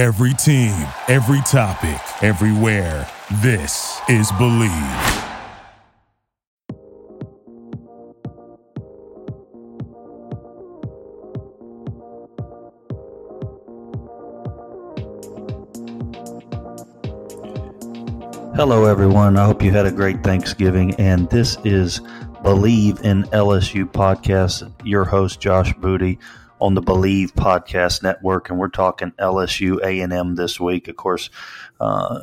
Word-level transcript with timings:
Every 0.00 0.32
team, 0.32 0.72
every 1.08 1.42
topic, 1.42 2.00
everywhere. 2.22 3.06
This 3.42 4.00
is 4.08 4.32
Believe. 4.32 4.70
Hello, 18.56 18.86
everyone. 18.86 19.36
I 19.36 19.44
hope 19.44 19.62
you 19.62 19.70
had 19.70 19.84
a 19.84 19.92
great 19.92 20.22
Thanksgiving. 20.24 20.94
And 20.94 21.28
this 21.28 21.58
is 21.62 22.00
Believe 22.42 23.04
in 23.04 23.24
LSU 23.24 23.84
podcast. 23.84 24.72
Your 24.82 25.04
host, 25.04 25.40
Josh 25.40 25.74
Booty 25.74 26.18
on 26.60 26.74
the 26.74 26.82
Believe 26.82 27.34
Podcast 27.34 28.02
Network, 28.02 28.50
and 28.50 28.58
we're 28.58 28.68
talking 28.68 29.12
LSU 29.18 29.82
A 29.82 30.00
and 30.00 30.12
M 30.12 30.34
this 30.34 30.60
week. 30.60 30.88
Of 30.88 30.96
course, 30.96 31.30
uh, 31.80 32.20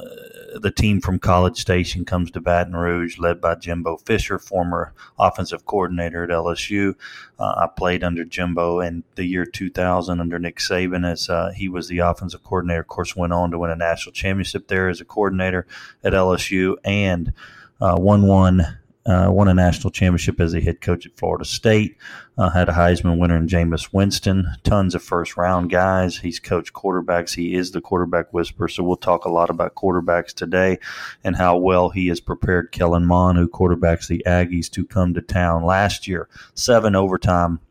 the 0.56 0.72
team 0.72 1.02
from 1.02 1.18
College 1.18 1.60
Station 1.60 2.06
comes 2.06 2.30
to 2.32 2.42
Baton 2.42 2.76
Rouge, 2.76 3.18
led 3.18 3.42
by 3.42 3.56
Jimbo 3.56 3.98
Fisher, 3.98 4.38
former 4.38 4.94
offensive 5.18 5.66
coordinator 5.66 6.24
at 6.24 6.30
LSU. 6.30 6.96
Uh, 7.40 7.54
I 7.58 7.68
played 7.76 8.04
under 8.04 8.24
Jimbo 8.24 8.80
in 8.80 9.04
the 9.16 9.26
year 9.26 9.46
2000 9.46 10.20
under 10.20 10.38
Nick 10.38 10.58
Saban 10.58 11.10
as 11.10 11.30
uh, 11.30 11.52
he 11.56 11.68
was 11.68 11.88
the 11.88 12.00
offensive 12.00 12.44
coordinator. 12.44 12.82
Of 12.82 12.88
course, 12.88 13.16
went 13.16 13.34
on 13.34 13.52
to 13.52 13.60
win 13.60 13.72
a 13.72 13.76
national 13.76 14.14
championship 14.14 14.68
there 14.68 14.90
as 14.90 15.02
a 15.02 15.06
coordinator 15.06 15.66
at 16.04 16.14
LSU 16.14 16.76
and 16.84 17.34
uh, 17.82 17.96
won 17.98 18.28
one 18.28 18.78
uh, 19.08 19.32
won 19.32 19.48
a 19.48 19.54
national 19.54 19.90
championship 19.90 20.40
as 20.40 20.54
a 20.54 20.60
head 20.60 20.82
coach 20.82 21.06
at 21.06 21.16
Florida 21.16 21.46
State. 21.46 21.98
Uh, 22.38 22.50
had 22.50 22.70
a 22.70 22.74
Heisman 22.74 23.18
winner 23.18 23.38
in 23.38 23.48
Jameis 23.48 23.94
Winston. 23.94 24.48
Tons 24.64 24.94
of 24.94 25.02
first 25.02 25.38
round 25.38 25.70
guys. 25.70 26.18
He's 26.18 26.40
coached 26.40 26.74
quarterbacks. 26.74 27.34
He 27.34 27.56
is 27.56 27.72
the 27.72 27.82
quarterback 27.82 28.34
whisperer. 28.34 28.68
So 28.68 28.84
we'll 28.84 28.98
talk 28.98 29.26
a 29.26 29.32
lot 29.32 29.50
about 29.50 29.76
quarterbacks 29.76 30.34
today 30.34 30.80
and 31.24 31.36
how 31.36 31.58
well 31.58 31.90
he 31.90 32.08
has 32.08 32.20
prepared 32.20 32.72
Kellen 32.72 33.06
Mond, 33.06 33.38
who 33.38 33.48
quarterbacks 33.48 34.08
the 34.08 34.24
Aggies, 34.28 34.70
to 34.72 34.86
come 34.86 35.14
to 35.14 35.22
town 35.22 35.64
last 35.64 36.08
year. 36.08 36.28
Seven 36.54 36.96
overtime 36.96 37.62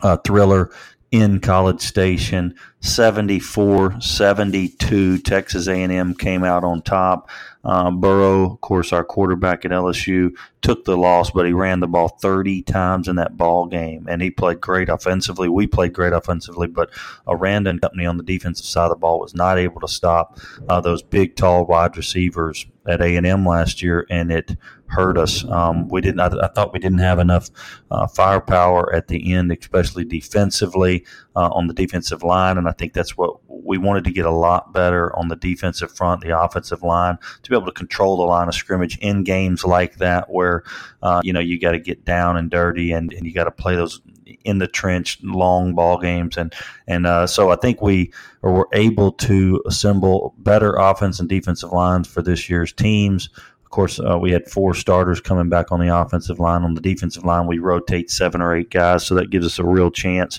uh, 0.00 0.16
thriller 0.16 0.70
in 1.12 1.40
College 1.40 1.82
Station, 1.82 2.54
74-72. 2.82 5.24
Texas 5.24 5.68
A&M 5.68 6.14
came 6.14 6.44
out 6.44 6.64
on 6.64 6.82
top. 6.82 7.30
Uh, 7.64 7.92
Burrow, 7.92 8.52
of 8.52 8.60
course, 8.60 8.92
our 8.92 9.04
quarterback 9.04 9.64
at 9.64 9.70
LSU, 9.70 10.34
took 10.62 10.84
the 10.84 10.96
loss, 10.96 11.30
but 11.30 11.46
he 11.46 11.52
ran 11.52 11.78
the 11.78 11.86
ball 11.86 12.08
30 12.08 12.62
times 12.62 13.06
in 13.06 13.14
that 13.16 13.36
ball 13.36 13.66
game, 13.66 14.06
and 14.08 14.20
he 14.20 14.30
played 14.30 14.60
great 14.60 14.88
offensively. 14.88 15.48
We 15.48 15.68
played 15.68 15.92
great 15.92 16.12
offensively, 16.12 16.66
but 16.66 16.90
Aranda 17.28 17.70
and 17.70 17.80
company 17.80 18.04
on 18.04 18.16
the 18.16 18.24
defensive 18.24 18.66
side 18.66 18.86
of 18.86 18.90
the 18.90 18.96
ball 18.96 19.20
was 19.20 19.34
not 19.34 19.58
able 19.58 19.80
to 19.80 19.88
stop 19.88 20.40
uh, 20.68 20.80
those 20.80 21.02
big, 21.02 21.36
tall 21.36 21.66
wide 21.66 21.96
receivers 21.96 22.66
at 22.86 23.00
A&M 23.00 23.46
last 23.46 23.82
year, 23.82 24.06
and 24.10 24.32
it 24.32 24.56
hurt 24.86 25.16
us. 25.16 25.44
Um, 25.44 25.88
we 25.88 26.00
didn't. 26.00 26.20
I, 26.20 26.26
I, 26.26 26.48
thought 26.48 26.72
we 26.72 26.78
didn't 26.78 26.98
have 26.98 27.18
enough 27.18 27.48
uh, 27.90 28.06
firepower 28.06 28.94
at 28.94 29.08
the 29.08 29.32
end, 29.32 29.52
especially 29.52 30.04
defensively 30.04 31.04
uh, 31.34 31.48
on 31.48 31.66
the 31.66 31.74
defensive 31.74 32.22
line, 32.22 32.58
and 32.58 32.68
think 32.72 32.92
that's 32.92 33.16
what 33.16 33.40
we 33.48 33.78
wanted 33.78 34.04
to 34.04 34.10
get 34.10 34.26
a 34.26 34.30
lot 34.30 34.72
better 34.72 35.14
on 35.16 35.28
the 35.28 35.36
defensive 35.36 35.94
front, 35.94 36.22
the 36.22 36.38
offensive 36.38 36.82
line, 36.82 37.18
to 37.42 37.50
be 37.50 37.56
able 37.56 37.66
to 37.66 37.72
control 37.72 38.16
the 38.16 38.24
line 38.24 38.48
of 38.48 38.54
scrimmage 38.54 38.98
in 38.98 39.24
games 39.24 39.64
like 39.64 39.96
that, 39.96 40.30
where 40.30 40.64
uh, 41.02 41.20
you 41.24 41.32
know 41.32 41.40
you 41.40 41.58
got 41.58 41.72
to 41.72 41.78
get 41.78 42.04
down 42.04 42.36
and 42.36 42.50
dirty, 42.50 42.92
and, 42.92 43.12
and 43.12 43.26
you 43.26 43.32
got 43.32 43.44
to 43.44 43.50
play 43.50 43.76
those 43.76 44.00
in 44.44 44.58
the 44.58 44.66
trench 44.66 45.18
long 45.22 45.74
ball 45.74 45.98
games, 45.98 46.36
and 46.36 46.54
and 46.86 47.06
uh, 47.06 47.26
so 47.26 47.50
I 47.50 47.56
think 47.56 47.80
we 47.80 48.12
were 48.42 48.68
able 48.72 49.12
to 49.12 49.62
assemble 49.66 50.34
better 50.38 50.74
offense 50.74 51.20
and 51.20 51.28
defensive 51.28 51.72
lines 51.72 52.08
for 52.08 52.22
this 52.22 52.50
year's 52.50 52.72
teams 52.72 53.28
course, 53.72 53.98
uh, 53.98 54.16
we 54.18 54.30
had 54.30 54.48
four 54.48 54.74
starters 54.74 55.20
coming 55.20 55.48
back 55.48 55.72
on 55.72 55.80
the 55.80 55.94
offensive 55.94 56.38
line. 56.38 56.62
On 56.62 56.74
the 56.74 56.80
defensive 56.80 57.24
line, 57.24 57.48
we 57.48 57.58
rotate 57.58 58.10
seven 58.10 58.40
or 58.40 58.54
eight 58.54 58.70
guys, 58.70 59.04
so 59.04 59.16
that 59.16 59.30
gives 59.30 59.44
us 59.44 59.58
a 59.58 59.64
real 59.64 59.90
chance 59.90 60.38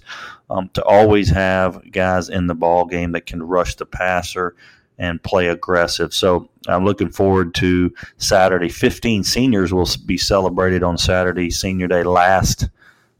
um, 0.49 0.69
to 0.73 0.83
always 0.85 1.29
have 1.29 1.91
guys 1.91 2.29
in 2.29 2.47
the 2.47 2.55
ball 2.55 2.85
game 2.85 3.11
that 3.11 3.25
can 3.25 3.43
rush 3.43 3.75
the 3.75 3.85
passer 3.85 4.55
and 4.97 5.21
play 5.21 5.47
aggressive. 5.47 6.13
So 6.13 6.49
I'm 6.67 6.85
looking 6.85 7.09
forward 7.09 7.53
to 7.55 7.93
Saturday. 8.17 8.69
15 8.69 9.23
seniors 9.23 9.73
will 9.73 9.87
be 10.05 10.17
celebrated 10.17 10.83
on 10.83 10.97
Saturday, 10.97 11.49
Senior 11.49 11.87
Day, 11.87 12.03
last 12.03 12.69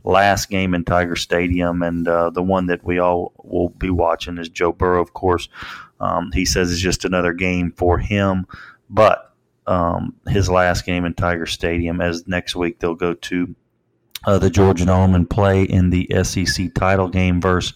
last 0.05 0.49
game 0.49 0.73
in 0.73 0.83
Tiger 0.83 1.15
Stadium, 1.15 1.81
and 1.81 2.07
uh, 2.07 2.29
the 2.29 2.43
one 2.43 2.67
that 2.67 2.83
we 2.83 2.99
all 2.99 3.31
will 3.43 3.69
be 3.69 3.89
watching 3.89 4.37
is 4.37 4.49
Joe 4.49 4.71
Burrow, 4.71 5.01
of 5.01 5.13
course. 5.13 5.47
Um, 5.99 6.31
he 6.33 6.45
says 6.45 6.71
it's 6.71 6.81
just 6.81 7.05
another 7.05 7.31
game 7.31 7.71
for 7.71 7.97
him, 7.97 8.45
but 8.89 9.32
um, 9.67 10.15
his 10.27 10.49
last 10.49 10.85
game 10.85 11.05
in 11.05 11.13
Tiger 11.13 11.45
Stadium. 11.45 12.01
As 12.01 12.27
next 12.27 12.55
week 12.55 12.79
they'll 12.79 12.95
go 12.95 13.13
to 13.13 13.55
uh, 14.25 14.39
the 14.39 14.49
Georgia 14.49 14.85
Dome 14.85 15.15
and 15.15 15.29
play 15.29 15.63
in 15.63 15.89
the 15.89 16.09
SEC 16.23 16.73
title 16.73 17.09
game 17.09 17.41
versus 17.41 17.73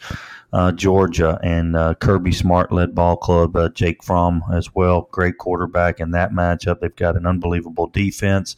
uh, 0.54 0.72
Georgia 0.72 1.40
and 1.44 1.76
uh, 1.76 1.94
Kirby 1.96 2.32
Smart 2.32 2.72
led 2.72 2.96
ball 2.96 3.18
club. 3.18 3.56
Uh, 3.56 3.70
Jake 3.70 4.04
Fromm 4.04 4.44
as 4.52 4.74
well, 4.74 5.10
great 5.12 5.38
quarterback 5.38 6.00
in 6.00 6.12
that 6.12 6.32
matchup. 6.32 6.80
They've 6.80 6.96
got 6.96 7.18
an 7.18 7.26
unbelievable 7.26 7.88
defense 7.88 8.56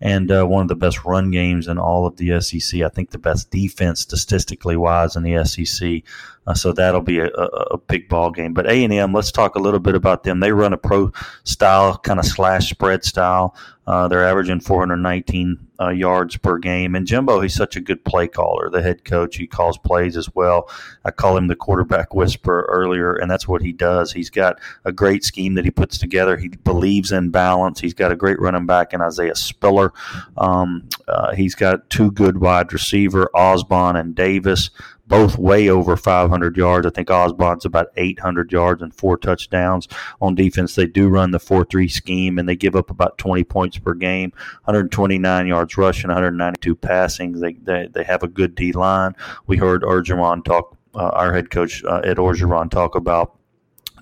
and 0.00 0.30
uh, 0.30 0.44
one 0.44 0.62
of 0.62 0.68
the 0.68 0.76
best 0.76 1.04
run 1.04 1.30
games 1.30 1.68
in 1.68 1.78
all 1.78 2.06
of 2.06 2.16
the 2.16 2.40
SEC. 2.40 2.82
I 2.82 2.88
think 2.88 3.10
the 3.10 3.18
best 3.18 3.50
defense 3.50 4.00
statistically 4.00 4.76
wise 4.76 5.16
in 5.16 5.22
the 5.22 5.44
SEC. 5.44 6.02
Uh, 6.46 6.54
so 6.54 6.72
that'll 6.72 7.00
be 7.00 7.18
a, 7.18 7.26
a, 7.28 7.78
big 7.78 8.08
ball 8.08 8.30
game. 8.30 8.54
But 8.54 8.66
A 8.66 8.84
and 8.84 8.92
M, 8.92 9.12
let's 9.12 9.32
talk 9.32 9.56
a 9.56 9.60
little 9.60 9.80
bit 9.80 9.94
about 9.94 10.22
them. 10.22 10.40
They 10.40 10.52
run 10.52 10.72
a 10.72 10.78
pro 10.78 11.12
style 11.44 11.98
kind 11.98 12.20
of 12.20 12.24
slash 12.24 12.70
spread 12.70 13.04
style. 13.04 13.56
Uh, 13.86 14.08
they're 14.08 14.26
averaging 14.26 14.58
419 14.58 15.58
uh, 15.80 15.90
yards 15.90 16.36
per 16.36 16.58
game. 16.58 16.96
And 16.96 17.06
Jimbo, 17.06 17.40
he's 17.40 17.54
such 17.54 17.76
a 17.76 17.80
good 17.80 18.04
play 18.04 18.26
caller. 18.26 18.68
The 18.68 18.82
head 18.82 19.04
coach, 19.04 19.36
he 19.36 19.46
calls 19.46 19.78
plays 19.78 20.16
as 20.16 20.34
well. 20.34 20.68
I 21.04 21.12
call 21.12 21.36
him 21.36 21.46
the 21.46 21.54
quarterback 21.54 22.12
whisperer 22.12 22.66
earlier, 22.68 23.14
and 23.14 23.30
that's 23.30 23.46
what 23.46 23.62
he 23.62 23.72
does. 23.72 24.12
He's 24.12 24.30
got 24.30 24.58
a 24.84 24.90
great 24.90 25.22
scheme 25.22 25.54
that 25.54 25.64
he 25.64 25.70
puts 25.70 25.98
together. 25.98 26.36
He 26.36 26.48
believes 26.48 27.12
in 27.12 27.30
balance. 27.30 27.78
He's 27.78 27.94
got 27.94 28.10
a 28.10 28.16
great 28.16 28.40
running 28.40 28.66
back 28.66 28.92
in 28.92 29.00
Isaiah 29.00 29.36
Spiller. 29.36 29.92
Um, 30.36 30.88
uh, 31.06 31.34
he's 31.34 31.54
got 31.54 31.88
two 31.88 32.10
good 32.10 32.38
wide 32.38 32.72
receiver, 32.72 33.30
Ausbon 33.34 33.98
and 34.00 34.16
Davis 34.16 34.70
both 35.06 35.38
way 35.38 35.68
over 35.68 35.96
500 35.96 36.56
yards. 36.56 36.86
I 36.86 36.90
think 36.90 37.08
Ausbon's 37.08 37.64
about 37.64 37.88
800 37.96 38.52
yards 38.52 38.82
and 38.82 38.94
four 38.94 39.16
touchdowns 39.16 39.88
on 40.20 40.34
defense. 40.34 40.74
They 40.74 40.86
do 40.86 41.08
run 41.08 41.30
the 41.30 41.38
4 41.38 41.64
3 41.64 41.88
scheme 41.88 42.38
and 42.38 42.48
they 42.48 42.56
give 42.56 42.76
up 42.76 42.90
about 42.90 43.18
20 43.18 43.44
points 43.44 43.78
per 43.78 43.94
game, 43.94 44.32
129 44.64 45.46
yards 45.46 45.76
rushing, 45.76 46.08
192 46.08 46.74
passing. 46.76 47.40
They, 47.40 47.54
they, 47.54 47.88
they 47.92 48.04
have 48.04 48.22
a 48.22 48.28
good 48.28 48.54
D 48.54 48.72
line. 48.72 49.14
We 49.46 49.56
heard 49.56 49.82
Orgeron 49.82 50.44
talk, 50.44 50.76
uh, 50.94 51.10
our 51.10 51.32
head 51.32 51.50
coach 51.50 51.84
uh, 51.84 52.00
Ed 52.04 52.16
Orgeron 52.16 52.70
talk 52.70 52.94
about 52.94 53.36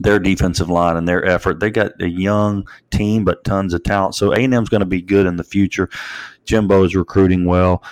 their 0.01 0.19
defensive 0.19 0.69
line 0.69 0.97
and 0.97 1.07
their 1.07 1.25
effort. 1.25 1.61
They 1.61 1.71
got 1.71 2.01
a 2.01 2.09
young 2.09 2.67
team, 2.91 3.25
but 3.25 3.45
tons 3.45 3.75
of 3.75 3.83
talent. 3.85 4.15
So 4.15 4.33
A&M's 4.33 4.69
going 4.69 4.81
to 4.81 4.87
be 4.87 5.03
good 5.03 5.27
in 5.27 5.37
the 5.37 5.45
future. 5.45 5.89
Jimbo 6.45 6.85
is 6.85 6.97
recruiting 6.97 7.45
well. 7.45 7.83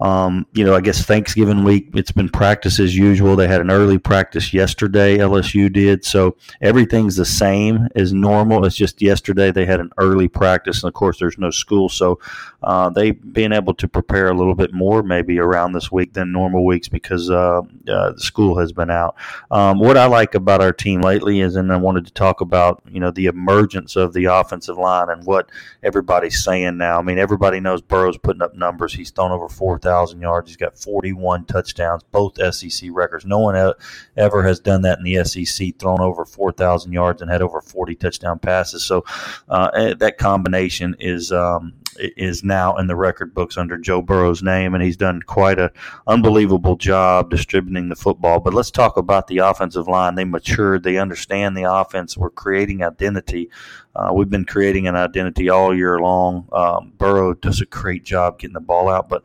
Um, 0.00 0.46
you 0.52 0.64
know, 0.64 0.74
I 0.74 0.82
guess 0.82 1.02
Thanksgiving 1.04 1.64
week, 1.64 1.88
it's 1.94 2.12
been 2.12 2.28
practice 2.28 2.78
as 2.78 2.94
usual. 2.94 3.34
They 3.34 3.48
had 3.48 3.62
an 3.62 3.70
early 3.70 3.96
practice 3.96 4.52
yesterday, 4.52 5.16
LSU 5.16 5.72
did. 5.72 6.04
So 6.04 6.36
everything's 6.60 7.16
the 7.16 7.24
same 7.24 7.88
as 7.94 8.12
normal. 8.12 8.66
It's 8.66 8.76
just 8.76 9.00
yesterday 9.00 9.50
they 9.50 9.64
had 9.64 9.80
an 9.80 9.90
early 9.96 10.28
practice. 10.28 10.82
And 10.82 10.88
of 10.88 10.94
course, 10.94 11.18
there's 11.18 11.38
no 11.38 11.50
school. 11.50 11.88
So 11.88 12.20
uh, 12.62 12.90
they've 12.90 13.18
been 13.32 13.52
able 13.52 13.72
to 13.74 13.88
prepare 13.88 14.28
a 14.28 14.34
little 14.34 14.54
bit 14.54 14.74
more 14.74 15.02
maybe 15.02 15.38
around 15.38 15.72
this 15.72 15.90
week 15.90 16.12
than 16.12 16.30
normal 16.30 16.66
weeks 16.66 16.88
because 16.88 17.30
uh, 17.30 17.62
uh, 17.88 18.12
the 18.12 18.20
school 18.20 18.58
has 18.58 18.72
been 18.72 18.90
out. 18.90 19.16
Um, 19.50 19.78
what 19.78 19.96
I 19.96 20.06
like 20.06 20.34
about 20.34 20.60
our 20.60 20.72
team 20.72 21.00
lately 21.00 21.40
is, 21.40 21.56
and 21.56 21.72
I 21.72 21.76
wanted 21.76 22.06
to 22.06 22.12
talk 22.12 22.42
about, 22.42 22.82
you 22.90 23.00
know, 23.00 23.10
the 23.10 23.26
emergence 23.26 23.96
of 23.96 24.12
the 24.12 24.26
offensive 24.26 24.76
line 24.76 25.08
and 25.08 25.24
what 25.24 25.50
everybody's 25.82 26.44
saying 26.44 26.76
now. 26.76 26.98
I 26.98 27.02
mean, 27.02 27.18
everybody 27.18 27.60
knows 27.60 27.80
Burrow's 27.80 28.18
putting 28.18 28.42
up 28.42 28.54
numbers. 28.54 28.92
He's 28.92 29.10
thrown 29.10 29.32
over 29.32 29.48
4,000 29.48 29.85
thousand 29.86 30.20
yards. 30.20 30.50
He's 30.50 30.56
got 30.56 30.76
41 30.76 31.44
touchdowns, 31.44 32.02
both 32.10 32.36
SEC 32.54 32.90
records. 32.92 33.24
No 33.24 33.38
one 33.38 33.74
ever 34.16 34.42
has 34.42 34.58
done 34.58 34.82
that 34.82 34.98
in 34.98 35.04
the 35.04 35.24
SEC, 35.24 35.78
thrown 35.78 36.00
over 36.00 36.24
4,000 36.24 36.92
yards 36.92 37.22
and 37.22 37.30
had 37.30 37.42
over 37.42 37.60
40 37.60 37.94
touchdown 37.94 38.38
passes. 38.40 38.82
So 38.82 39.04
uh, 39.48 39.70
eh, 39.74 39.94
that 39.98 40.18
combination 40.18 40.96
is 40.98 41.30
um, 41.30 41.74
is 41.98 42.44
now 42.44 42.76
in 42.76 42.86
the 42.86 42.96
record 42.96 43.34
books 43.34 43.56
under 43.56 43.78
Joe 43.78 44.02
Burrow's 44.02 44.42
name, 44.42 44.74
and 44.74 44.82
he's 44.82 44.96
done 44.96 45.22
quite 45.22 45.58
an 45.58 45.70
unbelievable 46.06 46.76
job 46.76 47.30
distributing 47.30 47.88
the 47.88 47.96
football. 47.96 48.40
But 48.40 48.54
let's 48.54 48.70
talk 48.70 48.96
about 48.96 49.26
the 49.28 49.38
offensive 49.38 49.88
line. 49.88 50.14
They 50.14 50.24
matured, 50.24 50.82
they 50.82 50.98
understand 50.98 51.56
the 51.56 51.72
offense. 51.72 52.16
We're 52.16 52.30
creating 52.30 52.82
identity. 52.82 53.50
Uh, 53.96 54.12
we've 54.12 54.30
been 54.30 54.44
creating 54.44 54.86
an 54.86 54.94
identity 54.94 55.48
all 55.48 55.74
year 55.74 55.98
long. 55.98 56.48
Um, 56.52 56.92
Burrow 56.98 57.34
does 57.34 57.60
a 57.60 57.66
great 57.66 58.04
job 58.04 58.38
getting 58.38 58.54
the 58.54 58.60
ball 58.60 58.88
out, 58.88 59.08
but 59.08 59.22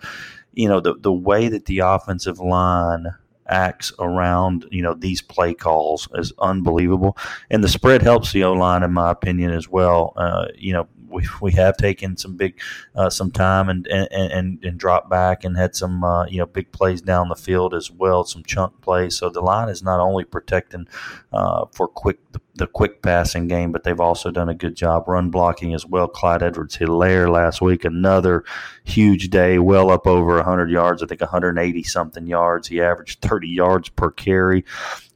you 0.54 0.68
know 0.68 0.80
the 0.80 0.96
the 0.96 1.14
way 1.14 1.50
that 1.50 1.66
the 1.66 1.80
offensive 1.80 2.40
line 2.40 3.08
acts 3.48 3.92
around 4.00 4.66
you 4.72 4.82
know 4.82 4.94
these 4.94 5.22
play 5.22 5.54
calls 5.54 6.08
is 6.16 6.32
unbelievable, 6.40 7.18
and 7.50 7.64
the 7.64 7.70
spread 7.70 8.02
helps 8.02 8.32
the 8.32 8.44
O 8.44 8.54
line 8.54 8.84
in 8.84 8.94
my 8.94 9.12
opinion 9.12 9.52
as 9.52 9.68
well. 9.68 10.14
Uh, 10.16 10.48
you 10.56 10.74
know, 10.74 10.88
we, 11.12 11.28
we 11.42 11.52
have 11.54 11.78
taken 11.78 12.18
some 12.18 12.36
big 12.36 12.60
uh, 12.96 13.10
some 13.10 13.32
time 13.32 13.70
and 13.70 13.88
and, 13.88 14.08
and 14.12 14.64
and 14.64 14.78
dropped 14.78 15.10
back 15.10 15.44
and 15.44 15.58
had 15.58 15.76
some 15.76 16.04
uh, 16.04 16.26
you 16.26 16.38
know 16.38 16.46
big 16.46 16.72
plays 16.72 17.02
down 17.02 17.30
the 17.30 17.36
field 17.36 17.74
as 17.74 17.92
well, 17.92 18.24
some 18.24 18.44
chunk 18.44 18.82
plays. 18.82 19.18
So 19.18 19.30
the 19.30 19.42
line 19.42 19.70
is 19.70 19.84
not 19.84 20.00
only 20.00 20.24
protecting 20.24 20.88
uh, 21.32 21.66
for 21.72 21.88
quick 21.88 22.20
the, 22.32 22.42
the, 22.56 22.68
quick 22.68 23.02
passing 23.02 23.48
game, 23.48 23.72
but 23.72 23.84
they've 23.84 24.00
also 24.00 24.32
done 24.32 24.50
a 24.50 24.54
good 24.54 24.76
job 24.76 25.08
run 25.08 25.30
blocking 25.30 25.74
as 25.74 25.86
well. 25.86 26.08
Clyde 26.08 26.44
Edwards 26.44 26.78
Helaire 26.78 27.32
last 27.32 27.62
week, 27.62 27.86
another 27.86 28.44
huge 28.84 29.30
day, 29.30 29.60
well 29.60 29.92
up 29.92 30.08
over 30.08 30.36
100 30.36 30.70
yards. 30.70 31.04
I 31.04 31.06
think 31.06 31.22
180 31.22 31.84
something 31.84 32.28
yards. 32.28 32.68
He 32.68 32.82
averaged 32.82 33.22
30 33.22 33.48
yards 33.48 33.90
per 33.90 34.12
carry, 34.12 34.66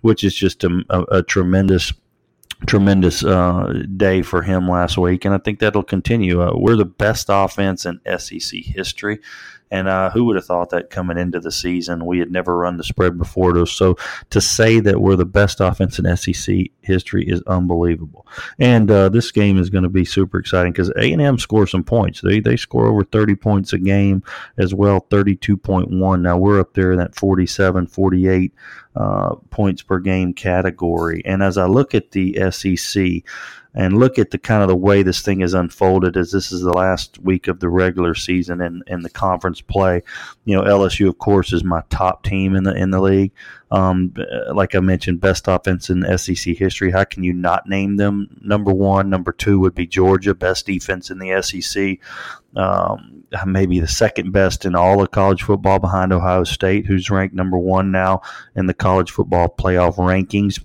which 0.02 0.24
is 0.24 0.36
just 0.36 0.64
a, 0.64 0.84
a, 0.90 1.02
a 1.18 1.24
tremendous 1.24 1.94
tremendous 2.66 3.24
uh, 3.24 3.84
day 3.96 4.22
for 4.22 4.42
him 4.42 4.68
last 4.70 4.98
week, 4.98 5.26
and 5.26 5.34
I 5.34 5.38
think 5.38 5.60
that'll 5.60 5.84
continue. 5.84 6.42
Uh, 6.42 6.54
we're 6.56 6.76
the 6.76 6.86
best 6.86 7.28
offense 7.30 7.86
in 7.86 8.00
SEC 8.18 8.60
history. 8.62 9.20
And 9.76 9.90
uh, 9.90 10.10
who 10.10 10.24
would 10.24 10.38
have 10.38 10.46
thought 10.46 10.70
that 10.70 10.90
coming 10.90 11.18
into 11.18 11.42
the 11.42 11.52
season? 11.52 12.06
We 12.06 12.20
had 12.20 12.32
never 12.32 12.58
run 12.58 12.78
the 12.78 12.84
spread 12.84 13.18
before. 13.18 13.66
So 13.66 13.98
to 14.30 14.40
say 14.40 14.80
that 14.80 15.02
we're 15.02 15.18
the 15.18 15.26
best 15.26 15.60
offense 15.60 16.00
in 16.00 16.16
SEC 16.16 16.68
history 16.80 17.28
is 17.28 17.42
unbelievable. 17.46 18.26
And 18.58 18.90
uh, 18.90 19.10
this 19.10 19.32
game 19.32 19.60
is 19.60 19.70
going 19.70 19.84
to 19.84 19.90
be 19.90 20.06
super 20.06 20.40
exciting 20.40 20.72
because 20.72 20.92
A&M 20.92 21.38
scores 21.40 21.72
some 21.72 21.84
points. 21.84 22.22
They, 22.22 22.40
they 22.40 22.56
score 22.56 22.88
over 22.88 23.04
30 23.04 23.36
points 23.36 23.74
a 23.74 23.78
game 23.78 24.24
as 24.58 24.74
well, 24.74 25.02
32.1. 25.10 26.22
Now 26.22 26.38
we're 26.38 26.62
up 26.62 26.74
there 26.74 26.94
in 26.94 26.98
that 27.00 27.14
47, 27.14 27.88
48 27.88 28.54
uh, 28.96 29.36
points 29.50 29.82
per 29.82 30.00
game 30.00 30.34
category. 30.34 31.22
And 31.26 31.44
as 31.44 31.58
I 31.58 31.66
look 31.66 31.94
at 31.94 32.12
the 32.12 32.50
SEC, 32.50 33.24
and 33.76 34.00
look 34.00 34.18
at 34.18 34.32
the 34.32 34.38
kind 34.38 34.64
of 34.64 34.70
the 34.70 34.76
way 34.76 35.04
this 35.04 35.22
thing 35.22 35.42
has 35.42 35.54
unfolded 35.54 36.16
as 36.16 36.32
this 36.32 36.52
is 36.52 36.62
the 36.62 36.72
last 36.74 37.20
week 37.20 37.48
of 37.48 37.60
the 37.60 37.68
regular 37.68 38.16
season 38.16 38.62
and, 38.62 38.84
and 38.88 39.04
the 39.04 39.10
conference 39.10 39.60
play. 39.60 40.02
You 40.46 40.56
know, 40.56 40.64
LSU 40.64 41.10
of 41.10 41.18
course 41.18 41.52
is 41.52 41.64
my 41.64 41.84
top 41.90 42.24
team 42.24 42.56
in 42.56 42.64
the 42.64 42.74
in 42.74 42.92
the 42.92 43.02
league. 43.02 43.34
Um, 43.72 44.14
like 44.54 44.76
I 44.76 44.80
mentioned, 44.80 45.20
best 45.20 45.48
offense 45.50 45.90
in 45.90 46.18
SEC 46.18 46.56
history. 46.56 46.92
How 46.92 47.04
can 47.04 47.24
you 47.24 47.34
not 47.34 47.68
name 47.68 47.98
them? 47.98 48.30
Number 48.42 48.72
one, 48.72 49.10
number 49.10 49.34
two 49.34 49.60
would 49.60 49.76
be 49.76 49.86
Georgia, 49.86 50.34
best 50.34 50.66
defense 50.66 51.10
in 51.10 51.20
the 51.20 51.42
SEC. 51.42 52.00
Um, 52.56 53.26
maybe 53.46 53.82
the 53.82 53.88
second 53.88 54.32
best 54.32 54.64
in 54.64 54.76
all 54.76 55.02
of 55.02 55.12
college 55.12 55.44
football 55.44 55.80
behind 55.80 56.14
Ohio 56.14 56.46
State, 56.46 56.86
who's 56.86 57.10
ranked 57.10 57.36
number 57.36 57.58
one 57.58 57.92
now 57.92 58.22
in 58.56 58.68
the 58.68 58.74
college 58.74 59.12
football 59.12 59.50
playoff 59.50 59.96
rankings 59.96 60.64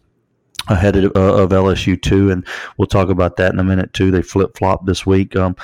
ahead 0.69 0.97
of, 0.97 1.13
uh, 1.17 1.43
of, 1.43 1.51
LSU 1.51 2.01
too, 2.01 2.31
and 2.31 2.47
we'll 2.77 2.87
talk 2.87 3.09
about 3.09 3.37
that 3.37 3.53
in 3.53 3.59
a 3.59 3.65
minute 3.65 3.93
too. 3.93 4.11
They 4.11 4.23
flip 4.23 4.57
flop 4.57 4.87
this 4.87 5.07
week. 5.07 5.37
Um, 5.37 5.57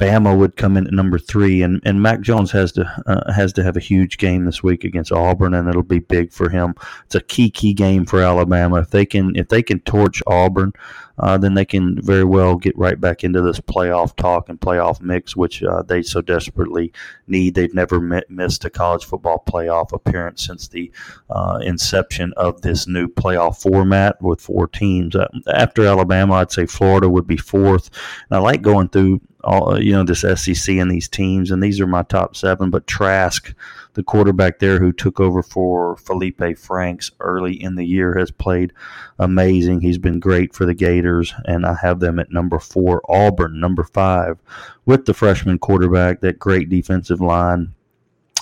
Bama 0.00 0.36
would 0.36 0.56
come 0.56 0.78
in 0.78 0.86
at 0.86 0.94
number 0.94 1.18
three, 1.18 1.60
and, 1.60 1.78
and 1.84 2.02
Mac 2.02 2.22
Jones 2.22 2.50
has 2.52 2.72
to 2.72 3.02
uh, 3.06 3.30
has 3.30 3.52
to 3.52 3.62
have 3.62 3.76
a 3.76 3.80
huge 3.80 4.16
game 4.16 4.46
this 4.46 4.62
week 4.62 4.82
against 4.82 5.12
Auburn, 5.12 5.52
and 5.52 5.68
it'll 5.68 5.82
be 5.82 5.98
big 5.98 6.32
for 6.32 6.48
him. 6.48 6.74
It's 7.04 7.14
a 7.14 7.20
key 7.20 7.50
key 7.50 7.74
game 7.74 8.06
for 8.06 8.22
Alabama. 8.22 8.80
If 8.80 8.90
they 8.90 9.04
can 9.04 9.36
if 9.36 9.48
they 9.48 9.62
can 9.62 9.80
torch 9.80 10.22
Auburn, 10.26 10.72
uh, 11.18 11.36
then 11.36 11.52
they 11.52 11.66
can 11.66 12.00
very 12.00 12.24
well 12.24 12.56
get 12.56 12.76
right 12.78 12.98
back 12.98 13.24
into 13.24 13.42
this 13.42 13.60
playoff 13.60 14.16
talk 14.16 14.48
and 14.48 14.58
playoff 14.58 15.02
mix, 15.02 15.36
which 15.36 15.62
uh, 15.62 15.82
they 15.82 16.00
so 16.02 16.22
desperately 16.22 16.92
need. 17.26 17.54
They've 17.54 17.74
never 17.74 18.00
missed 18.30 18.64
a 18.64 18.70
college 18.70 19.04
football 19.04 19.44
playoff 19.46 19.92
appearance 19.92 20.46
since 20.46 20.68
the 20.68 20.90
uh, 21.28 21.58
inception 21.62 22.32
of 22.38 22.62
this 22.62 22.86
new 22.86 23.06
playoff 23.06 23.60
format 23.60 24.20
with 24.22 24.40
four 24.40 24.66
teams. 24.66 25.14
Uh, 25.14 25.28
after 25.52 25.84
Alabama, 25.84 26.36
I'd 26.36 26.52
say 26.52 26.64
Florida 26.64 27.08
would 27.08 27.26
be 27.26 27.36
fourth. 27.36 27.90
And 28.30 28.38
I 28.38 28.40
like 28.40 28.62
going 28.62 28.88
through 28.88 29.20
all 29.44 29.80
you 29.80 29.92
know 29.92 30.04
this 30.04 30.20
SEC 30.20 30.76
and 30.76 30.90
these 30.90 31.08
teams, 31.08 31.50
and 31.50 31.62
these 31.62 31.80
are 31.80 31.86
my 31.86 32.02
top 32.02 32.36
seven. 32.36 32.70
But 32.70 32.86
Trask, 32.86 33.54
the 33.94 34.02
quarterback 34.02 34.58
there 34.58 34.78
who 34.78 34.92
took 34.92 35.20
over 35.20 35.42
for 35.42 35.96
Felipe 35.96 36.58
Franks 36.58 37.10
early 37.20 37.60
in 37.60 37.74
the 37.74 37.84
year, 37.84 38.18
has 38.18 38.30
played 38.30 38.72
amazing. 39.18 39.80
He's 39.80 39.98
been 39.98 40.20
great 40.20 40.54
for 40.54 40.66
the 40.66 40.74
Gators, 40.74 41.34
and 41.44 41.66
I 41.66 41.76
have 41.82 42.00
them 42.00 42.18
at 42.18 42.32
number 42.32 42.58
four. 42.58 43.02
Auburn, 43.08 43.60
number 43.60 43.84
five, 43.84 44.38
with 44.86 45.06
the 45.06 45.14
freshman 45.14 45.58
quarterback, 45.58 46.20
that 46.20 46.38
great 46.38 46.68
defensive 46.68 47.20
line. 47.20 47.74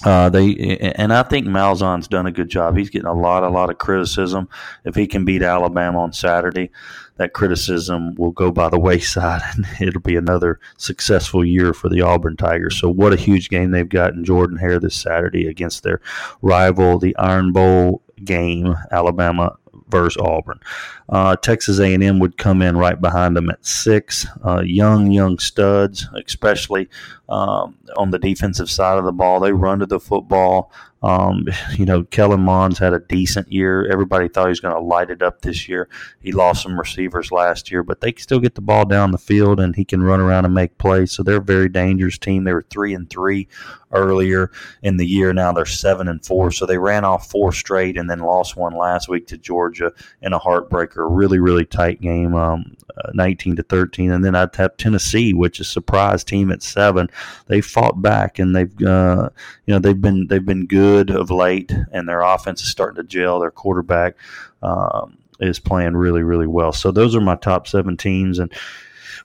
Uh, 0.05 0.29
they 0.29 0.77
and 0.97 1.13
I 1.13 1.25
think 1.25 1.47
Malzahn's 1.47 2.07
done 2.07 2.27
a 2.27 2.33
good 2.33 2.49
job. 2.49 2.77
He's 2.77 2.91
getting 2.91 3.09
a 3.09 3.15
lot, 3.15 3.43
a 3.43 3.49
lot 3.49 3.71
of 3.71 3.79
criticism. 3.79 4.49
If 4.85 4.95
he 4.95 5.09
can 5.09 5.25
beat 5.25 5.43
Alabama 5.43 6.01
on 6.01 6.13
Saturday, 6.13 6.71
that 7.19 7.35
criticism 7.35 8.15
will 8.15 8.31
go 8.31 8.51
by 8.51 8.69
the 8.69 8.79
wayside, 8.79 9.43
and 9.55 9.67
it'll 9.81 10.01
be 10.01 10.17
another 10.17 10.59
successful 10.79 11.45
year 11.45 11.75
for 11.75 11.89
the 11.89 12.01
Auburn 12.01 12.37
Tigers. 12.37 12.81
So, 12.81 12.89
what 12.89 13.13
a 13.13 13.17
huge 13.17 13.51
game 13.51 13.71
they've 13.71 13.89
got 13.89 14.15
in 14.15 14.25
Jordan 14.25 14.57
Hare 14.57 14.81
this 14.81 14.97
Saturday 14.97 15.47
against 15.47 15.83
their 15.83 16.01
rival, 16.41 16.99
the 16.99 17.15
Iron 17.17 17.53
Bowl 17.53 18.03
game, 18.25 18.75
Alabama 18.91 19.57
versus 19.89 20.21
Auburn. 20.21 20.61
Uh, 21.09 21.37
Texas 21.37 21.79
A&M 21.79 22.19
would 22.19 22.37
come 22.37 22.63
in 22.63 22.77
right 22.77 23.01
behind 23.01 23.37
them 23.37 23.51
at 23.51 23.65
six. 23.65 24.27
Uh, 24.45 24.61
young, 24.61 25.11
young 25.11 25.39
studs, 25.39 26.07
especially 26.27 26.89
um, 27.29 27.77
on 27.97 28.11
the 28.11 28.19
defensive 28.19 28.71
side 28.71 28.99
of 28.99 29.05
the 29.05 29.13
ball. 29.13 29.41
They 29.41 29.53
run 29.53 29.79
to 29.79 29.87
the 29.87 30.01
football. 30.01 30.71
Um, 31.03 31.47
you 31.77 31.85
know, 31.85 32.05
Kellen 32.05 32.41
Mond's 32.41 32.79
had 32.79 32.93
a 32.93 33.01
decent 33.01 33.51
year. 33.53 33.87
Everybody 33.91 34.29
thought 34.29 34.47
he 34.47 34.51
was 34.51 34.61
going 34.61 34.75
to 34.75 34.81
light 34.81 35.11
it 35.11 35.23
up 35.23 35.43
this 35.43 35.69
year. 35.69 35.89
He 36.21 36.33
lost 36.33 36.63
some 36.63 36.79
receivers 36.79 37.33
last 37.33 37.71
year, 37.71 37.83
but 37.83 38.01
they 38.01 38.13
can 38.13 38.23
still 38.23 38.41
get 38.41 38.55
the 38.55 38.61
ball 38.61 38.85
down 38.85 39.13
the 39.13 39.19
field 39.19 39.61
and 39.61 39.75
he 39.75 39.85
can 39.85 40.03
run 40.03 40.21
around 40.21 40.45
and 40.45 40.55
make 40.55 40.79
plays. 40.79 41.13
So 41.13 41.23
they're 41.23 41.37
a 41.37 41.43
very 41.43 41.69
dangerous 41.69 42.19
team. 42.19 42.45
They 42.45 42.53
were 42.53 42.67
three 42.69 42.95
and 42.95 43.09
three 43.09 43.49
earlier 43.93 44.51
in 44.83 44.97
the 44.97 45.07
year. 45.07 45.33
Now 45.33 45.53
they're 45.53 45.67
seven 45.67 46.09
and 46.09 46.25
four. 46.25 46.51
So 46.51 46.67
they 46.67 46.79
ran 46.79 47.05
off 47.05 47.31
four 47.31 47.53
straight 47.53 47.97
and 47.97 48.09
then 48.09 48.21
lost 48.21 48.57
one 48.57 48.75
last 48.77 49.09
week 49.09 49.27
to 49.29 49.39
Georgia 49.39 49.93
in 50.23 50.33
a 50.33 50.39
heartbreaker. 50.39 51.07
Really, 51.09 51.39
really 51.39 51.65
tight 51.65 52.01
game, 52.01 52.35
um, 52.35 52.77
uh, 52.97 53.11
19 53.15 53.57
to 53.57 53.63
13. 53.63 54.11
And 54.11 54.25
then 54.25 54.35
I'd 54.35 54.55
have 54.57 54.77
Tennessee, 54.77 55.35
which 55.35 55.61
is 55.61 55.69
surprise 55.69 56.25
team 56.25 56.51
at 56.51 56.63
seven. 56.63 57.09
They 57.47 57.61
fought 57.61 58.01
back 58.01 58.39
and 58.39 58.55
they've, 58.55 58.83
uh, 58.83 59.31
you 59.67 59.75
know, 59.75 59.79
they've 59.79 60.01
been 60.01 60.27
they've 60.29 60.45
been 60.45 60.67
good 60.67 61.11
of 61.11 61.31
late, 61.31 61.73
and 61.93 62.09
their 62.09 62.21
offense 62.21 62.63
is 62.63 62.71
starting 62.71 62.97
to 62.97 63.09
gel. 63.09 63.41
Their 63.41 63.51
quarterback 63.51 64.17
um, 64.63 65.19
is 65.41 65.59
playing 65.59 65.97
really, 65.97 66.23
really 66.23 66.47
well. 66.47 66.73
So 66.73 66.91
those 66.91 67.15
are 67.15 67.21
my 67.21 67.37
top 67.37 67.67
seven 67.67 67.97
teams, 67.97 68.39
and 68.39 68.53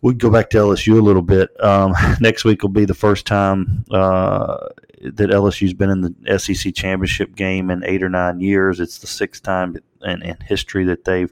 we 0.02 0.14
go 0.14 0.30
back 0.30 0.50
to 0.52 0.58
LSU 0.58 1.00
a 1.00 1.02
little 1.02 1.22
bit. 1.22 1.50
Um, 1.64 1.94
next 2.20 2.44
week 2.44 2.62
will 2.62 2.70
be 2.70 2.86
the 2.86 2.94
first 2.94 3.26
time 3.26 3.86
uh, 3.92 4.68
that 5.02 5.30
LSU's 5.30 5.74
been 5.74 5.90
in 5.90 6.02
the 6.02 6.40
SEC 6.40 6.74
championship 6.76 7.36
game 7.36 7.70
in 7.70 7.84
eight 7.86 8.04
or 8.04 8.10
nine 8.10 8.40
years. 8.40 8.80
It's 8.80 9.00
the 9.00 9.08
sixth 9.08 9.44
time 9.44 9.78
in, 10.04 10.22
in 10.22 10.38
history 10.46 10.86
that 10.86 11.06
they've 11.06 11.32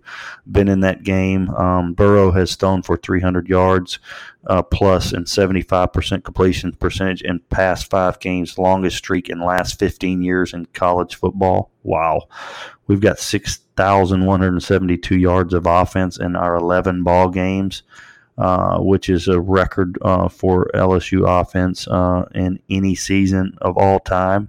been 0.49 0.67
in 0.67 0.81
that 0.81 1.03
game. 1.03 1.49
Um, 1.51 1.93
Burrow 1.93 2.31
has 2.31 2.55
thrown 2.55 2.81
for 2.81 2.97
300 2.97 3.47
yards 3.47 3.99
uh, 4.47 4.63
plus 4.63 5.13
and 5.13 5.25
75% 5.25 6.23
completion 6.23 6.73
percentage 6.73 7.21
in 7.21 7.39
past 7.49 7.89
five 7.89 8.19
games, 8.19 8.57
longest 8.57 8.97
streak 8.97 9.29
in 9.29 9.39
last 9.39 9.79
15 9.79 10.21
years 10.21 10.53
in 10.53 10.65
college 10.67 11.15
football. 11.15 11.71
Wow. 11.83 12.27
We've 12.87 13.01
got 13.01 13.19
6,172 13.19 15.17
yards 15.17 15.53
of 15.53 15.65
offense 15.65 16.17
in 16.17 16.35
our 16.35 16.55
11 16.55 17.03
ball 17.03 17.29
games. 17.29 17.83
Uh, 18.37 18.79
which 18.79 19.09
is 19.09 19.27
a 19.27 19.39
record 19.39 19.99
uh, 20.01 20.27
for 20.27 20.71
LSU 20.73 21.27
offense 21.27 21.87
uh, 21.89 22.25
in 22.33 22.59
any 22.71 22.95
season 22.95 23.55
of 23.61 23.77
all 23.77 23.99
time. 23.99 24.47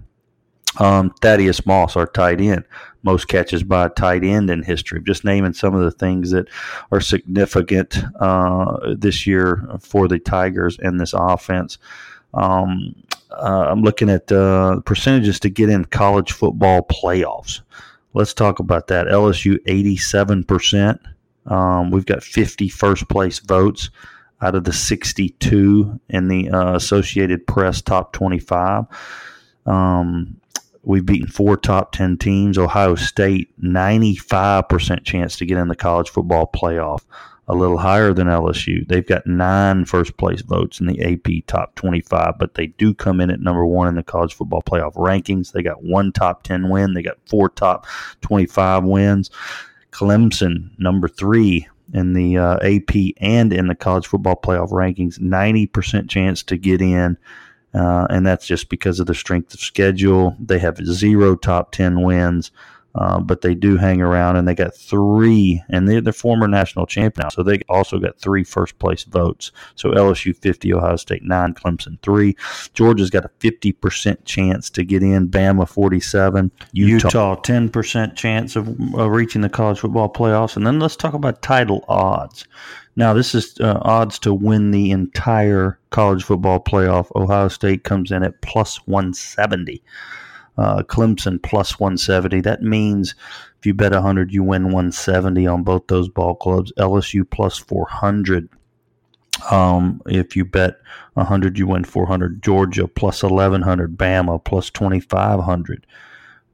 Um, 0.79 1.11
Thaddeus 1.21 1.65
Moss, 1.65 1.95
our 1.95 2.07
tight 2.07 2.41
end, 2.41 2.65
most 3.03 3.27
catches 3.27 3.63
by 3.63 3.85
a 3.85 3.89
tight 3.89 4.23
end 4.23 4.49
in 4.49 4.63
history. 4.63 5.01
Just 5.03 5.25
naming 5.25 5.53
some 5.53 5.75
of 5.75 5.83
the 5.83 5.91
things 5.91 6.31
that 6.31 6.47
are 6.91 7.01
significant 7.01 7.97
uh, 8.19 8.95
this 8.97 9.27
year 9.27 9.67
for 9.79 10.07
the 10.07 10.19
Tigers 10.19 10.79
and 10.79 10.99
this 10.99 11.13
offense. 11.13 11.77
Um, 12.33 12.95
uh, 13.31 13.67
I'm 13.69 13.81
looking 13.81 14.09
at 14.09 14.31
uh, 14.31 14.79
percentages 14.81 15.39
to 15.41 15.49
get 15.49 15.69
in 15.69 15.85
college 15.85 16.31
football 16.31 16.83
playoffs. 16.83 17.61
Let's 18.13 18.33
talk 18.33 18.59
about 18.59 18.87
that. 18.87 19.07
LSU 19.07 19.57
87%. 19.65 20.99
Um, 21.45 21.91
we've 21.91 22.05
got 22.05 22.23
50 22.23 22.69
first 22.69 23.09
place 23.09 23.39
votes 23.39 23.89
out 24.41 24.55
of 24.55 24.65
the 24.65 24.73
62 24.73 25.99
in 26.09 26.27
the 26.27 26.49
uh, 26.49 26.75
Associated 26.75 27.47
Press 27.47 27.81
top 27.81 28.13
25. 28.13 28.85
Um, 29.65 30.39
we've 30.83 31.05
beaten 31.05 31.27
four 31.27 31.57
top 31.57 31.91
10 31.93 32.17
teams. 32.17 32.57
Ohio 32.57 32.95
State, 32.95 33.49
95% 33.61 35.03
chance 35.03 35.37
to 35.37 35.45
get 35.45 35.57
in 35.57 35.69
the 35.69 35.75
college 35.75 36.09
football 36.09 36.49
playoff, 36.53 37.03
a 37.47 37.55
little 37.55 37.77
higher 37.77 38.13
than 38.13 38.27
LSU. 38.27 38.87
They've 38.87 39.05
got 39.07 39.25
nine 39.25 39.85
first 39.85 40.17
place 40.17 40.41
votes 40.41 40.79
in 40.79 40.87
the 40.87 41.01
AP 41.01 41.47
top 41.47 41.75
25, 41.75 42.37
but 42.37 42.55
they 42.55 42.67
do 42.67 42.93
come 42.93 43.21
in 43.21 43.29
at 43.29 43.39
number 43.39 43.65
one 43.65 43.87
in 43.87 43.95
the 43.95 44.03
college 44.03 44.33
football 44.33 44.61
playoff 44.61 44.93
rankings. 44.93 45.51
They 45.51 45.63
got 45.63 45.83
one 45.83 46.11
top 46.11 46.43
10 46.43 46.69
win, 46.69 46.93
they 46.93 47.01
got 47.01 47.17
four 47.27 47.49
top 47.49 47.87
25 48.21 48.83
wins. 48.83 49.31
Clemson, 49.91 50.71
number 50.79 51.07
three 51.07 51.67
in 51.93 52.13
the 52.13 52.37
uh, 52.37 52.57
AP 52.63 53.13
and 53.17 53.53
in 53.53 53.67
the 53.67 53.75
college 53.75 54.07
football 54.07 54.35
playoff 54.35 54.71
rankings, 54.71 55.19
90% 55.19 56.09
chance 56.09 56.41
to 56.43 56.57
get 56.57 56.81
in. 56.81 57.17
Uh, 57.73 58.05
and 58.09 58.25
that's 58.25 58.45
just 58.45 58.69
because 58.69 58.99
of 58.99 59.07
the 59.07 59.15
strength 59.15 59.53
of 59.53 59.59
schedule. 59.59 60.35
They 60.39 60.59
have 60.59 60.77
zero 60.85 61.35
top 61.35 61.71
10 61.71 62.01
wins, 62.03 62.51
uh, 62.95 63.19
but 63.19 63.41
they 63.41 63.55
do 63.55 63.77
hang 63.77 64.01
around, 64.01 64.35
and 64.35 64.47
they 64.47 64.53
got 64.53 64.75
three, 64.75 65.63
and 65.69 65.87
they're 65.87 66.01
the 66.01 66.13
former 66.13 66.47
national 66.47 66.85
champ 66.85 67.17
now, 67.17 67.29
so 67.29 67.41
they 67.41 67.59
also 67.69 67.97
got 67.97 68.19
three 68.19 68.43
first 68.43 68.77
place 68.79 69.03
votes. 69.03 69.51
So 69.75 69.91
LSU 69.91 70.35
50, 70.35 70.73
Ohio 70.73 70.95
State 70.95 71.23
9, 71.23 71.53
Clemson 71.55 71.99
3. 72.01 72.35
Georgia's 72.73 73.09
got 73.09 73.25
a 73.25 73.29
50% 73.39 74.17
chance 74.25 74.69
to 74.69 74.83
get 74.83 75.01
in, 75.01 75.29
Bama 75.29 75.67
47, 75.67 76.51
Utah, 76.73 77.07
Utah 77.07 77.35
10% 77.41 78.15
chance 78.15 78.55
of 78.55 78.67
reaching 78.93 79.41
the 79.41 79.49
college 79.49 79.79
football 79.79 80.11
playoffs. 80.11 80.55
And 80.55 80.67
then 80.67 80.79
let's 80.79 80.95
talk 80.95 81.13
about 81.13 81.41
title 81.41 81.83
odds. 81.87 82.45
Now, 82.95 83.13
this 83.13 83.33
is 83.33 83.59
uh, 83.59 83.79
odds 83.81 84.19
to 84.19 84.33
win 84.33 84.69
the 84.69 84.91
entire 84.91 85.79
college 85.89 86.23
football 86.23 86.59
playoff. 86.59 87.07
Ohio 87.15 87.47
State 87.47 87.83
comes 87.83 88.11
in 88.11 88.23
at 88.23 88.41
plus 88.41 88.85
170. 88.85 89.81
Uh, 90.57 90.83
Clemson 90.83 91.41
plus 91.41 91.79
170. 91.79 92.41
That 92.41 92.61
means 92.61 93.15
if 93.59 93.65
you 93.65 93.73
bet 93.73 93.91
100, 93.91 94.31
you 94.31 94.43
win 94.43 94.65
170 94.65 95.47
on 95.47 95.63
both 95.63 95.87
those 95.87 96.09
ball 96.09 96.35
clubs. 96.35 96.71
LSU 96.77 97.27
plus 97.29 97.57
400. 97.57 98.49
Um, 99.49 100.01
if 100.05 100.35
you 100.35 100.45
bet 100.45 100.79
100, 101.13 101.57
you 101.57 101.67
win 101.67 101.83
400. 101.83 102.43
Georgia 102.43 102.87
plus 102.87 103.23
1100. 103.23 103.97
Bama 103.97 104.43
plus 104.43 104.69
2500. 104.69 105.87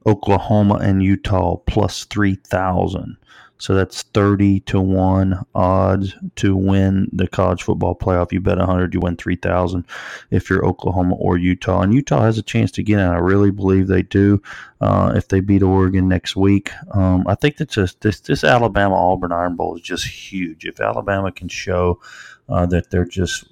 Oklahoma 0.06 0.76
and 0.76 1.04
Utah 1.04 1.58
plus 1.58 2.06
3000. 2.06 3.18
So 3.60 3.76
that's 3.76 4.04
30 4.04 4.62
to 4.62 4.80
1 4.80 5.46
odds 5.54 6.16
to 6.38 6.56
win 6.56 7.10
the 7.12 7.28
college 7.28 7.64
football 7.64 7.94
playoff. 7.94 8.32
You 8.32 8.40
bet 8.40 8.58
100, 8.58 8.94
you 8.94 9.02
win 9.02 9.18
3,000 9.18 9.86
if 10.32 10.50
you're 10.50 10.66
Oklahoma 10.66 11.16
or 11.16 11.38
Utah. 11.38 11.82
And 11.82 11.94
Utah 11.94 12.22
has 12.22 12.38
a 12.38 12.42
chance 12.42 12.72
to 12.72 12.84
get 12.84 13.00
in. 13.00 13.06
I 13.06 13.18
really 13.18 13.52
believe 13.52 13.88
they 13.88 14.02
do 14.02 14.42
uh, 14.80 15.12
if 15.14 15.28
they 15.28 15.42
beat 15.42 15.62
Oregon 15.62 16.08
next 16.08 16.38
week. 16.38 16.72
Um, 16.92 17.26
I 17.28 17.36
think 17.36 17.58
that 17.58 17.70
just 17.70 18.00
this, 18.00 18.22
this 18.22 18.46
Alabama 18.46 18.96
Auburn 18.96 19.34
Iron 19.34 19.58
Bowl 19.58 19.76
is 19.76 19.82
just 19.82 20.08
huge. 20.08 20.66
If 20.66 20.80
Alabama 20.80 21.30
can 21.30 21.50
show 21.50 22.00
uh, 22.48 22.66
that 22.68 22.92
they're 22.92 23.04
just, 23.04 23.46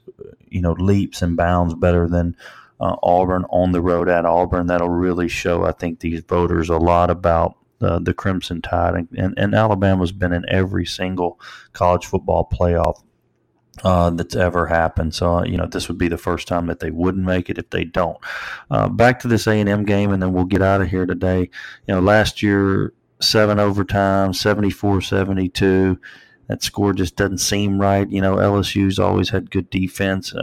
you 0.48 0.62
know, 0.62 0.72
leaps 0.72 1.22
and 1.22 1.36
bounds 1.36 1.74
better 1.74 2.08
than 2.08 2.38
uh, 2.80 2.96
Auburn 3.04 3.44
on 3.50 3.74
the 3.74 3.82
road 3.82 4.08
at 4.08 4.26
Auburn, 4.26 4.68
that'll 4.68 4.88
really 4.88 5.28
show, 5.28 5.66
I 5.66 5.74
think, 5.74 6.00
these 6.00 6.22
voters 6.22 6.70
a 6.70 6.78
lot 6.78 7.10
about 7.10 7.58
the, 7.79 8.00
the 8.00 8.13
Crimson 8.13 8.62
Tide, 8.62 8.96
and, 8.96 9.07
and, 9.17 9.34
and, 9.38 9.53
Alabama's 9.53 10.12
been 10.12 10.34
in 10.34 10.46
every 10.50 10.86
single 10.86 11.39
college 11.74 12.05
football 12.05 12.50
playoff 12.51 13.03
uh, 13.84 14.10
that's 14.10 14.36
ever 14.36 14.67
happened. 14.67 15.13
So 15.13 15.43
you 15.46 15.57
know 15.57 15.67
this 15.67 15.88
would 15.88 15.98
be 15.98 16.07
the 16.07 16.17
first 16.17 16.48
time 16.48 16.67
that 16.67 16.79
they 16.79 16.91
wouldn't 16.91 17.25
make 17.25 17.50
it 17.50 17.57
if 17.57 17.69
they 17.69 17.84
don't. 17.84 18.17
Uh, 18.72 18.89
back 18.89 19.19
to 19.19 19.27
this 19.27 19.48
A 19.48 19.60
and 19.60 19.69
M 19.69 19.84
game, 19.84 20.12
and 20.12 20.22
then 20.22 20.34
we'll 20.34 20.46
get 20.46 20.62
out 20.62 20.81
of 20.81 20.89
here 20.89 21.05
today. 21.05 21.50
You 21.88 21.96
know, 21.96 22.00
last 22.00 22.41
year 22.41 22.93
seven 23.19 23.60
overtime, 23.60 24.31
74-72. 24.31 25.98
That 26.48 26.63
score 26.63 26.93
just 26.93 27.15
doesn't 27.15 27.39
seem 27.39 27.79
right. 27.79 28.10
You 28.10 28.22
know, 28.22 28.36
LSU's 28.36 29.00
always 29.00 29.29
had 29.29 29.51
good 29.51 29.69
defense. 29.69 30.34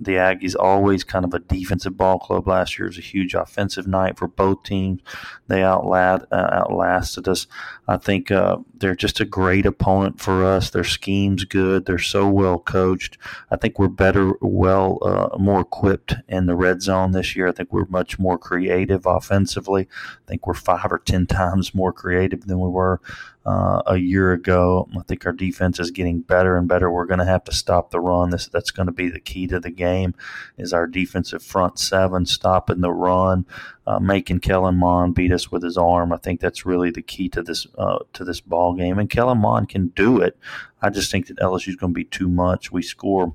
The 0.00 0.12
Aggies 0.12 0.56
always 0.58 1.04
kind 1.04 1.26
of 1.26 1.34
a 1.34 1.38
defensive 1.38 1.96
ball 1.96 2.18
club. 2.18 2.48
Last 2.48 2.78
year 2.78 2.88
was 2.88 2.96
a 2.96 3.02
huge 3.02 3.34
offensive 3.34 3.86
night 3.86 4.18
for 4.18 4.26
both 4.26 4.62
teams. 4.62 5.02
They 5.46 5.62
outlast, 5.62 6.24
uh, 6.32 6.48
outlasted 6.52 7.28
us. 7.28 7.46
I 7.86 7.98
think 7.98 8.30
uh, 8.30 8.58
they're 8.74 8.94
just 8.94 9.20
a 9.20 9.24
great 9.24 9.66
opponent 9.66 10.18
for 10.18 10.44
us. 10.44 10.70
Their 10.70 10.84
scheme's 10.84 11.44
good. 11.44 11.84
They're 11.84 11.98
so 11.98 12.28
well 12.28 12.58
coached. 12.58 13.18
I 13.50 13.56
think 13.56 13.78
we're 13.78 13.88
better, 13.88 14.32
well, 14.40 14.98
uh, 15.02 15.36
more 15.38 15.60
equipped 15.60 16.14
in 16.28 16.46
the 16.46 16.56
red 16.56 16.80
zone 16.80 17.12
this 17.12 17.36
year. 17.36 17.48
I 17.48 17.52
think 17.52 17.72
we're 17.72 17.86
much 17.86 18.18
more 18.18 18.38
creative 18.38 19.04
offensively. 19.04 19.86
I 20.24 20.28
think 20.28 20.46
we're 20.46 20.54
five 20.54 20.90
or 20.90 20.98
ten 20.98 21.26
times 21.26 21.74
more 21.74 21.92
creative 21.92 22.46
than 22.46 22.60
we 22.60 22.68
were 22.68 23.00
uh, 23.46 23.82
a 23.86 23.96
year 23.96 24.32
ago. 24.32 24.88
I 24.96 25.02
think 25.02 25.24
our 25.24 25.32
defense 25.32 25.80
is 25.80 25.90
getting 25.90 26.20
better 26.20 26.56
and 26.56 26.68
better. 26.68 26.90
We're 26.90 27.06
going 27.06 27.20
to 27.20 27.24
have 27.24 27.44
to 27.44 27.52
stop 27.52 27.90
the 27.90 28.00
run. 28.00 28.30
This 28.30 28.48
that's 28.48 28.70
going 28.70 28.86
to 28.86 28.92
be 28.92 29.08
the 29.08 29.20
key 29.20 29.46
to 29.46 29.58
the 29.58 29.70
game 29.70 30.14
is 30.58 30.72
our 30.72 30.86
defensive 30.86 31.42
front 31.42 31.78
seven 31.78 32.26
stopping 32.26 32.80
the 32.80 32.92
run, 32.92 33.46
uh, 33.86 33.98
making 33.98 34.40
Kellen 34.40 34.76
Mond 34.76 35.14
beat 35.14 35.32
us 35.32 35.50
with 35.50 35.62
his 35.62 35.78
arm. 35.78 36.12
I 36.12 36.18
think 36.18 36.40
that's 36.40 36.66
really 36.66 36.90
the 36.90 37.02
key 37.02 37.28
to 37.30 37.42
this 37.42 37.66
uh, 37.78 38.00
to 38.12 38.24
this 38.24 38.40
ball 38.40 38.74
game. 38.74 38.98
And 38.98 39.08
Kellen 39.08 39.38
Mond 39.38 39.68
can 39.68 39.88
do 39.88 40.20
it. 40.20 40.36
I 40.82 40.90
just 40.90 41.10
think 41.10 41.26
that 41.28 41.38
LSU 41.38 41.68
is 41.68 41.76
going 41.76 41.92
to 41.92 41.98
be 41.98 42.04
too 42.04 42.28
much. 42.28 42.70
We 42.70 42.82
score 42.82 43.34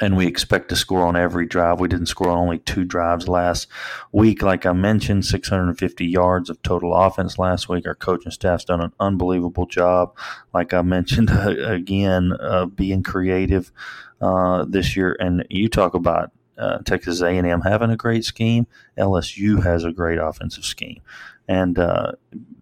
and 0.00 0.16
we 0.16 0.26
expect 0.26 0.68
to 0.68 0.76
score 0.76 1.06
on 1.06 1.16
every 1.16 1.46
drive. 1.46 1.80
We 1.80 1.88
didn't 1.88 2.06
score 2.06 2.28
on 2.28 2.38
only 2.38 2.58
two 2.58 2.84
drives 2.84 3.28
last 3.28 3.68
week. 4.12 4.42
Like 4.42 4.66
I 4.66 4.72
mentioned, 4.72 5.24
650 5.24 6.06
yards 6.06 6.50
of 6.50 6.62
total 6.62 6.94
offense 6.94 7.38
last 7.38 7.68
week. 7.68 7.86
Our 7.86 7.94
coaching 7.94 8.32
staff's 8.32 8.64
done 8.64 8.80
an 8.80 8.92
unbelievable 9.00 9.66
job. 9.66 10.16
Like 10.52 10.74
I 10.74 10.82
mentioned 10.82 11.30
again, 11.30 12.32
uh, 12.40 12.66
being 12.66 13.02
creative 13.02 13.72
uh, 14.20 14.64
this 14.68 14.96
year. 14.96 15.16
And 15.18 15.46
you 15.50 15.68
talk 15.68 15.94
about 15.94 16.32
uh, 16.58 16.78
Texas 16.78 17.20
A&M 17.20 17.60
having 17.62 17.90
a 17.90 17.96
great 17.96 18.24
scheme. 18.24 18.66
LSU 18.98 19.62
has 19.62 19.84
a 19.84 19.92
great 19.92 20.18
offensive 20.18 20.64
scheme, 20.64 21.02
and 21.48 21.78
uh, 21.78 22.12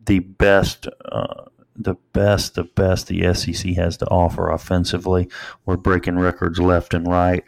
the 0.07 0.19
best 0.19 0.89
uh, 1.05 1.45
the 1.77 1.95
best, 2.13 2.55
the 2.55 2.65
best 2.65 3.09
the 3.09 3.35
SEC 3.35 3.75
has 3.75 3.97
to 3.99 4.07
offer 4.07 4.51
offensively. 4.51 5.29
We're 5.65 5.77
breaking 5.77 6.19
records 6.19 6.59
left 6.59 6.95
and 6.95 7.07
right. 7.07 7.45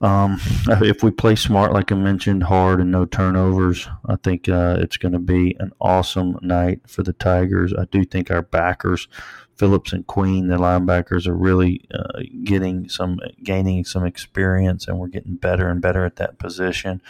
Um, 0.00 0.40
if 0.68 1.02
we 1.02 1.10
play 1.10 1.36
smart, 1.36 1.72
like 1.72 1.92
I 1.92 1.94
mentioned, 1.94 2.44
hard 2.44 2.80
and 2.80 2.90
no 2.90 3.04
turnovers, 3.04 3.88
I 4.06 4.16
think 4.16 4.48
uh, 4.48 4.76
it's 4.80 4.96
going 4.96 5.12
to 5.12 5.18
be 5.18 5.56
an 5.58 5.72
awesome 5.80 6.38
night 6.42 6.80
for 6.86 7.02
the 7.02 7.12
Tigers. 7.12 7.72
I 7.72 7.86
do 7.86 8.04
think 8.04 8.30
our 8.30 8.42
backers, 8.42 9.08
Phillips 9.56 9.92
and 9.92 10.06
Queen, 10.06 10.48
the 10.48 10.56
linebackers, 10.56 11.26
are 11.26 11.36
really 11.36 11.86
uh, 11.94 12.22
getting 12.42 12.88
some, 12.88 13.20
gaining 13.42 13.84
some 13.84 14.04
experience, 14.04 14.88
and 14.88 14.98
we're 14.98 15.08
getting 15.08 15.36
better 15.36 15.68
and 15.68 15.80
better 15.80 16.04
at 16.04 16.16
that 16.16 16.38
position. 16.38 17.00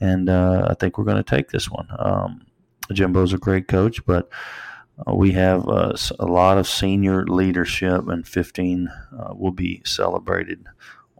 And 0.00 0.28
uh, 0.28 0.66
I 0.70 0.74
think 0.74 0.96
we're 0.96 1.04
going 1.04 1.22
to 1.22 1.36
take 1.36 1.50
this 1.50 1.70
one. 1.70 1.88
Um, 1.98 2.46
Jimbo's 2.92 3.32
a 3.32 3.38
great 3.38 3.68
coach, 3.68 4.04
but 4.04 4.28
we 5.14 5.32
have 5.32 5.68
uh, 5.68 5.92
a 6.18 6.26
lot 6.26 6.58
of 6.58 6.68
senior 6.68 7.26
leadership, 7.26 8.08
and 8.08 8.26
15 8.26 8.88
uh, 8.88 9.34
will 9.34 9.52
be 9.52 9.82
celebrated 9.84 10.64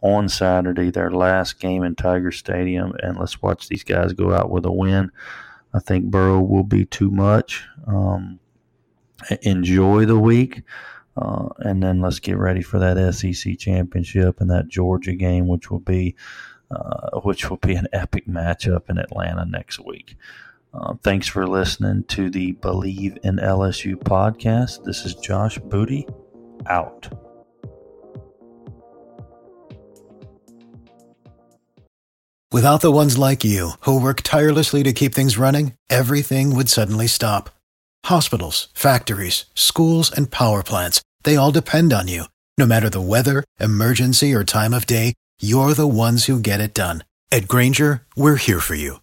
on 0.01 0.27
Saturday, 0.29 0.91
their 0.91 1.11
last 1.11 1.59
game 1.59 1.83
in 1.83 1.95
Tiger 1.95 2.31
Stadium. 2.31 2.93
And 3.01 3.17
let's 3.17 3.41
watch 3.41 3.67
these 3.67 3.83
guys 3.83 4.13
go 4.13 4.33
out 4.33 4.49
with 4.49 4.65
a 4.65 4.71
win. 4.71 5.11
I 5.73 5.79
think 5.79 6.05
Burrow 6.05 6.41
will 6.41 6.63
be 6.63 6.85
too 6.85 7.09
much. 7.09 7.63
Um, 7.87 8.39
enjoy 9.41 10.05
the 10.05 10.19
week. 10.19 10.63
Uh, 11.15 11.49
and 11.59 11.81
then 11.81 12.01
let's 12.01 12.19
get 12.19 12.37
ready 12.37 12.61
for 12.61 12.79
that 12.79 13.13
SEC 13.13 13.57
championship 13.59 14.41
and 14.41 14.49
that 14.49 14.67
Georgia 14.67 15.13
game, 15.13 15.47
which 15.47 15.69
will 15.69 15.79
be 15.79 16.15
uh, 16.71 17.19
which 17.19 17.49
will 17.49 17.57
be 17.57 17.75
an 17.75 17.87
epic 17.93 18.25
matchup 18.27 18.89
in 18.89 18.97
Atlanta 18.97 19.45
next 19.45 19.79
week. 19.79 20.15
Uh, 20.73 20.95
thanks 21.03 21.27
for 21.27 21.45
listening 21.45 22.03
to 22.05 22.29
the 22.29 22.53
Believe 22.53 23.17
in 23.23 23.35
LSU 23.35 23.95
podcast. 23.95 24.83
This 24.83 25.05
is 25.05 25.13
Josh 25.15 25.59
Booty 25.59 26.07
out. 26.65 27.07
Without 32.51 32.81
the 32.81 32.91
ones 32.91 33.17
like 33.17 33.43
you 33.43 33.71
who 33.81 33.99
work 34.01 34.21
tirelessly 34.21 34.83
to 34.83 34.93
keep 34.93 35.13
things 35.13 35.37
running, 35.37 35.73
everything 35.89 36.55
would 36.55 36.69
suddenly 36.69 37.07
stop. 37.07 37.49
Hospitals, 38.05 38.69
factories, 38.73 39.45
schools, 39.55 40.11
and 40.11 40.31
power 40.31 40.63
plants, 40.63 41.01
they 41.23 41.35
all 41.35 41.51
depend 41.51 41.93
on 41.93 42.07
you. 42.07 42.25
No 42.57 42.65
matter 42.65 42.89
the 42.89 43.01
weather, 43.01 43.43
emergency, 43.59 44.33
or 44.33 44.43
time 44.43 44.73
of 44.73 44.85
day, 44.85 45.13
you're 45.39 45.73
the 45.73 45.87
ones 45.87 46.25
who 46.25 46.39
get 46.39 46.59
it 46.59 46.73
done. 46.73 47.03
At 47.31 47.47
Grainger, 47.47 48.03
we're 48.15 48.35
here 48.35 48.59
for 48.59 48.75
you 48.75 49.02